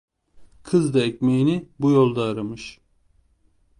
[0.63, 2.79] Kız da ekmeğini bu yolda aramış.